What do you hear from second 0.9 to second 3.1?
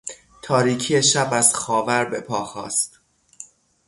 شب از خاور به پا خاست.